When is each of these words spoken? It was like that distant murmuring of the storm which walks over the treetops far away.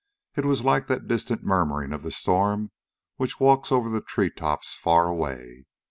It 0.35 0.45
was 0.45 0.63
like 0.63 0.87
that 0.87 1.07
distant 1.07 1.43
murmuring 1.43 1.93
of 1.93 2.01
the 2.01 2.09
storm 2.09 2.71
which 3.17 3.39
walks 3.39 3.71
over 3.71 3.87
the 3.87 4.01
treetops 4.01 4.73
far 4.73 5.07
away. 5.07 5.67